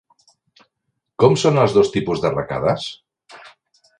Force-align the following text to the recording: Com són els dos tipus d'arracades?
Com 1.23 1.35
són 1.41 1.59
els 1.65 1.77
dos 1.77 1.93
tipus 1.97 2.23
d'arracades? 2.23 2.87